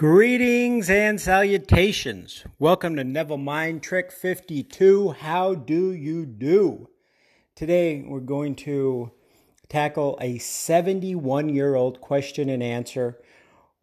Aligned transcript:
Greetings 0.00 0.88
and 0.88 1.20
salutations. 1.20 2.44
Welcome 2.58 2.96
to 2.96 3.04
Neville 3.04 3.36
Mind 3.36 3.82
Trick 3.82 4.10
52. 4.10 5.10
How 5.10 5.54
do 5.54 5.92
you 5.92 6.24
do? 6.24 6.88
Today 7.54 8.02
we're 8.08 8.20
going 8.20 8.54
to 8.54 9.10
tackle 9.68 10.16
a 10.18 10.38
71 10.38 11.50
year 11.50 11.74
old 11.74 12.00
question 12.00 12.48
and 12.48 12.62
answer. 12.62 13.18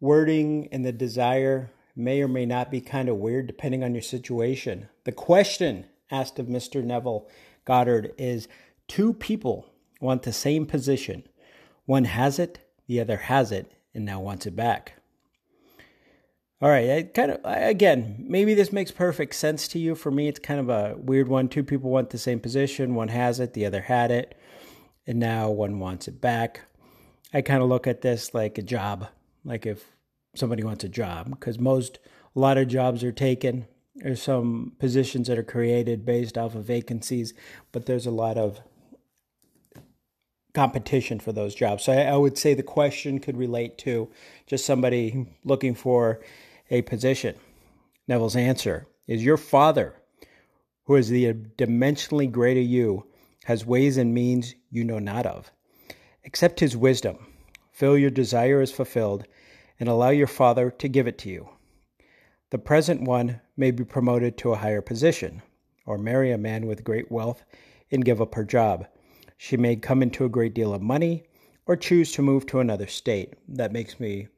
Wording 0.00 0.68
and 0.72 0.84
the 0.84 0.90
desire 0.90 1.70
may 1.94 2.20
or 2.20 2.26
may 2.26 2.46
not 2.46 2.68
be 2.68 2.80
kind 2.80 3.08
of 3.08 3.18
weird 3.18 3.46
depending 3.46 3.84
on 3.84 3.94
your 3.94 4.02
situation. 4.02 4.88
The 5.04 5.12
question 5.12 5.86
asked 6.10 6.40
of 6.40 6.46
Mr. 6.46 6.82
Neville 6.82 7.28
Goddard 7.64 8.12
is 8.18 8.48
Two 8.88 9.12
people 9.12 9.70
want 10.00 10.24
the 10.24 10.32
same 10.32 10.66
position. 10.66 11.22
One 11.84 12.06
has 12.06 12.40
it, 12.40 12.58
the 12.88 12.98
other 12.98 13.18
has 13.18 13.52
it, 13.52 13.70
and 13.94 14.04
now 14.04 14.18
wants 14.18 14.46
it 14.46 14.56
back. 14.56 14.97
All 16.60 16.68
right, 16.68 16.90
I 16.90 17.02
kind 17.04 17.30
of 17.30 17.40
again, 17.44 18.16
maybe 18.26 18.52
this 18.52 18.72
makes 18.72 18.90
perfect 18.90 19.36
sense 19.36 19.68
to 19.68 19.78
you. 19.78 19.94
For 19.94 20.10
me, 20.10 20.26
it's 20.26 20.40
kind 20.40 20.58
of 20.58 20.68
a 20.68 20.96
weird 20.98 21.28
one. 21.28 21.48
Two 21.48 21.62
people 21.62 21.88
want 21.88 22.10
the 22.10 22.18
same 22.18 22.40
position, 22.40 22.96
one 22.96 23.08
has 23.08 23.38
it, 23.38 23.52
the 23.54 23.64
other 23.64 23.82
had 23.82 24.10
it, 24.10 24.36
and 25.06 25.20
now 25.20 25.50
one 25.50 25.78
wants 25.78 26.08
it 26.08 26.20
back. 26.20 26.62
I 27.32 27.42
kind 27.42 27.62
of 27.62 27.68
look 27.68 27.86
at 27.86 28.00
this 28.00 28.34
like 28.34 28.58
a 28.58 28.62
job, 28.62 29.06
like 29.44 29.66
if 29.66 29.84
somebody 30.34 30.64
wants 30.64 30.82
a 30.82 30.88
job, 30.88 31.30
because 31.30 31.60
most 31.60 32.00
a 32.34 32.40
lot 32.40 32.58
of 32.58 32.66
jobs 32.66 33.04
are 33.04 33.12
taken. 33.12 33.68
There's 33.94 34.22
some 34.22 34.72
positions 34.80 35.28
that 35.28 35.38
are 35.38 35.44
created 35.44 36.04
based 36.04 36.36
off 36.36 36.56
of 36.56 36.64
vacancies, 36.64 37.34
but 37.70 37.86
there's 37.86 38.06
a 38.06 38.10
lot 38.10 38.36
of 38.36 38.60
competition 40.54 41.20
for 41.20 41.30
those 41.30 41.54
jobs. 41.54 41.84
So 41.84 41.92
I, 41.92 42.02
I 42.02 42.16
would 42.16 42.36
say 42.36 42.54
the 42.54 42.64
question 42.64 43.20
could 43.20 43.36
relate 43.36 43.78
to 43.78 44.10
just 44.48 44.66
somebody 44.66 45.26
looking 45.44 45.76
for 45.76 46.20
a 46.70 46.82
position. 46.82 47.34
Neville's 48.06 48.36
answer 48.36 48.86
is 49.06 49.24
Your 49.24 49.36
Father, 49.36 49.94
who 50.84 50.96
is 50.96 51.08
the 51.08 51.32
dimensionally 51.56 52.30
greater 52.30 52.60
you, 52.60 53.06
has 53.44 53.66
ways 53.66 53.96
and 53.96 54.12
means 54.12 54.54
you 54.70 54.84
know 54.84 54.98
not 54.98 55.26
of. 55.26 55.50
Accept 56.24 56.60
his 56.60 56.76
wisdom, 56.76 57.18
feel 57.72 57.96
your 57.96 58.10
desire 58.10 58.60
is 58.60 58.72
fulfilled, 58.72 59.26
and 59.80 59.88
allow 59.88 60.10
your 60.10 60.26
Father 60.26 60.70
to 60.70 60.88
give 60.88 61.06
it 61.06 61.18
to 61.18 61.30
you. 61.30 61.48
The 62.50 62.58
present 62.58 63.02
one 63.02 63.40
may 63.56 63.70
be 63.70 63.84
promoted 63.84 64.36
to 64.38 64.52
a 64.52 64.56
higher 64.56 64.80
position, 64.80 65.42
or 65.86 65.98
marry 65.98 66.32
a 66.32 66.38
man 66.38 66.66
with 66.66 66.84
great 66.84 67.10
wealth 67.10 67.44
and 67.90 68.04
give 68.04 68.20
up 68.20 68.34
her 68.34 68.44
job. 68.44 68.86
She 69.36 69.56
may 69.56 69.76
come 69.76 70.02
into 70.02 70.24
a 70.24 70.30
great 70.30 70.54
deal 70.54 70.74
of 70.74 70.82
money, 70.82 71.24
or 71.66 71.76
choose 71.76 72.12
to 72.12 72.22
move 72.22 72.46
to 72.46 72.60
another 72.60 72.86
state. 72.86 73.34
That 73.48 73.72
makes 73.72 74.00
me 74.00 74.28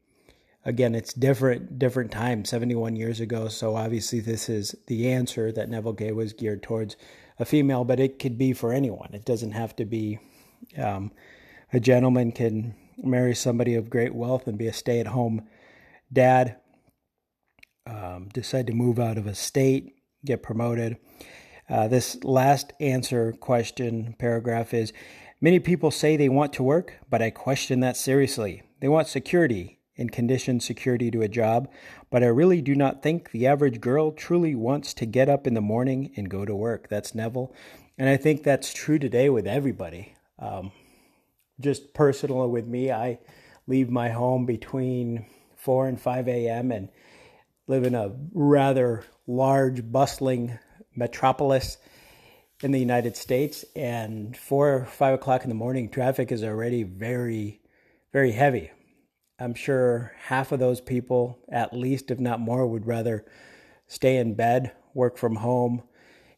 again, 0.64 0.94
it's 0.94 1.12
different 1.12 1.78
different 1.78 2.11
time, 2.11 2.44
71 2.44 2.97
years 2.97 3.20
ago. 3.20 3.48
So 3.48 3.77
obviously, 3.77 4.20
this 4.20 4.48
is 4.48 4.75
the 4.86 5.11
answer 5.11 5.52
that 5.52 5.69
Neville 5.69 5.92
Gay 5.92 6.12
was 6.12 6.33
geared 6.33 6.62
towards 6.62 6.97
a 7.39 7.44
female, 7.44 7.84
but 7.84 8.00
it 8.00 8.19
could 8.19 8.36
be 8.36 8.52
for 8.52 8.72
anyone. 8.72 9.11
It 9.12 9.25
doesn't 9.25 9.52
have 9.52 9.75
to 9.77 9.84
be. 9.84 10.19
Um, 10.77 11.12
a 11.72 11.80
gentleman 11.80 12.33
can 12.33 12.75
marry 13.02 13.34
somebody 13.34 13.75
of 13.77 13.89
great 13.89 14.14
wealth 14.14 14.47
and 14.47 14.58
be 14.58 14.67
a 14.67 14.72
stay-at-home 14.72 15.47
dad. 16.12 16.56
Um, 17.86 18.28
decide 18.33 18.67
to 18.67 18.72
move 18.72 18.98
out 18.98 19.19
of 19.19 19.27
a 19.27 19.34
state, 19.34 19.95
get 20.24 20.42
promoted. 20.42 20.97
Uh, 21.69 21.86
this 21.89 22.22
last 22.24 22.72
answer 22.80 23.33
question 23.33 24.17
paragraph 24.19 24.74
is 24.74 24.92
Many 25.42 25.58
people 25.58 25.91
say 25.91 26.17
they 26.17 26.28
want 26.28 26.52
to 26.55 26.62
work, 26.62 26.98
but 27.08 27.22
I 27.22 27.30
question 27.30 27.80
that 27.80 27.97
seriously. 27.97 28.62
They 28.80 28.89
want 28.89 29.08
security, 29.08 29.80
and 30.01 30.11
conditioned 30.11 30.62
security 30.62 31.11
to 31.11 31.23
a 31.23 31.29
job, 31.29 31.69
but 32.11 32.25
I 32.25 32.27
really 32.27 32.62
do 32.62 32.75
not 32.75 33.03
think 33.03 33.31
the 33.31 33.47
average 33.47 33.81
girl 33.81 34.11
truly 34.11 34.55
wants 34.55 34.95
to 34.95 35.07
get 35.07 35.29
up 35.29 35.47
in 35.47 35.55
the 35.55 35.61
morning 35.61 36.11
and 36.17 36.31
go 36.31 36.45
to 36.47 36.55
work. 36.57 36.89
That's 36.89 37.15
Neville. 37.15 37.55
And 37.98 38.09
I 38.09 38.17
think 38.17 38.42
that's 38.42 38.73
true 38.73 38.98
today 38.98 39.29
with 39.29 39.47
everybody. 39.47 40.14
Um, 40.39 40.73
just 41.61 41.92
personally 41.92 42.48
with 42.48 42.67
me, 42.67 42.91
I 42.91 43.19
leave 43.67 43.91
my 43.91 44.08
home 44.08 44.47
between 44.47 45.27
4 45.57 45.89
and 45.89 46.01
5 46.01 46.29
a.m. 46.29 46.73
and 46.73 46.89
live 47.67 47.85
in 47.85 47.95
a 47.95 48.13
rather 48.33 49.05
large, 49.27 49.92
bustling 49.92 50.58
metropolis 50.97 51.77
in 52.63 52.73
the 52.73 52.80
United 52.80 53.19
States. 53.19 53.67
And 53.77 54.35
4 54.35 54.74
or 54.74 54.85
5 54.86 55.14
o'clock 55.14 55.42
in 55.42 55.51
the 55.51 55.55
morning, 55.55 55.91
traffic 55.91 56.33
is 56.33 56.42
already 56.42 56.85
very, 56.85 57.61
very 58.14 58.33
heavy. 58.33 58.70
I'm 59.40 59.55
sure 59.55 60.12
half 60.27 60.52
of 60.52 60.61
those 60.61 60.83
people, 60.83 61.39
at 61.48 61.73
least, 61.73 62.11
if 62.11 62.20
not 62.20 62.40
more, 62.40 62.67
would 62.67 62.86
rather 62.86 63.24
stay 63.89 64.18
in 64.18 64.34
bed, 64.34 64.73
work 64.92 65.17
from 65.17 65.36
home, 65.36 65.83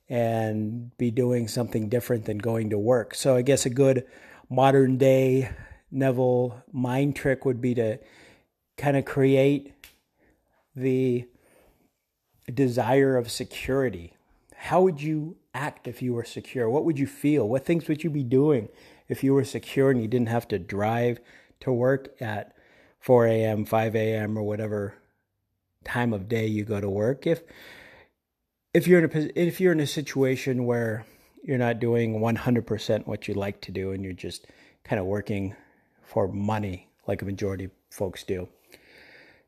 and 0.08 0.96
be 0.98 1.10
doing 1.10 1.48
something 1.48 1.88
different 1.88 2.26
than 2.26 2.38
going 2.38 2.70
to 2.70 2.78
work. 2.78 3.14
So 3.14 3.34
I 3.34 3.42
guess 3.42 3.66
a 3.66 3.70
good 3.70 4.06
modern 4.48 4.98
day 4.98 5.50
Neville 5.90 6.62
mind 6.72 7.16
trick 7.16 7.44
would 7.44 7.60
be 7.60 7.74
to 7.74 7.98
kind 8.78 8.96
of 8.96 9.04
create 9.04 9.74
the 10.76 11.26
desire 12.52 13.16
of 13.16 13.30
security. 13.30 14.14
How 14.54 14.80
would 14.82 15.02
you 15.02 15.36
act 15.54 15.88
if 15.88 16.02
you 16.02 16.14
were 16.14 16.24
secure? 16.24 16.70
What 16.70 16.84
would 16.84 16.98
you 16.98 17.06
feel? 17.06 17.48
What 17.48 17.66
things 17.66 17.88
would 17.88 18.04
you 18.04 18.10
be 18.10 18.22
doing 18.22 18.68
if 19.08 19.24
you 19.24 19.34
were 19.34 19.44
secure 19.44 19.90
and 19.90 20.00
you 20.00 20.08
didn't 20.08 20.28
have 20.28 20.48
to 20.48 20.58
drive 20.58 21.18
to 21.60 21.72
work 21.72 22.14
at 22.20 22.54
4 23.02 23.26
a.m., 23.26 23.64
5 23.64 23.96
a.m., 23.96 24.38
or 24.38 24.42
whatever 24.42 24.94
time 25.84 26.12
of 26.12 26.28
day 26.28 26.46
you 26.46 26.64
go 26.64 26.80
to 26.80 26.88
work. 26.88 27.26
If 27.26 27.42
if 28.72 28.86
you're 28.86 29.04
in 29.04 29.10
a 29.10 29.38
if 29.38 29.60
you're 29.60 29.72
in 29.72 29.80
a 29.80 29.86
situation 29.86 30.64
where 30.64 31.04
you're 31.42 31.58
not 31.58 31.80
doing 31.80 32.20
100% 32.20 33.06
what 33.08 33.26
you 33.26 33.34
like 33.34 33.60
to 33.62 33.72
do 33.72 33.90
and 33.90 34.04
you're 34.04 34.12
just 34.12 34.46
kind 34.84 35.00
of 35.00 35.06
working 35.06 35.56
for 36.04 36.28
money 36.28 36.88
like 37.08 37.20
a 37.20 37.24
majority 37.24 37.64
of 37.64 37.72
folks 37.90 38.22
do. 38.22 38.48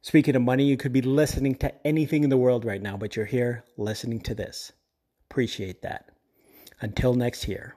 Speaking 0.03 0.35
of 0.35 0.43
money, 0.43 0.65
you 0.65 0.77
could 0.77 0.93
be 0.93 1.01
listening 1.01 1.55
to 1.57 1.87
anything 1.87 2.25
in 2.25 2.31
the 2.31 2.37
world 2.37 2.65
right 2.65 2.83
now, 2.83 2.97
but 2.97 3.15
you're 3.15 3.25
here 3.25 3.65
listening 3.77 4.21
to 4.23 4.35
this. 4.35 4.73
Appreciate 5.31 5.83
that. 5.83 6.11
Until 6.81 7.15
next 7.15 7.47
year. 7.47 7.77